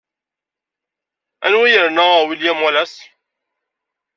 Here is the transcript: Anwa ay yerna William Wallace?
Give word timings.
Anwa 1.45 1.63
ay 1.67 1.73
yerna 1.73 2.03
William 2.27 2.59
Wallace? 2.63 3.01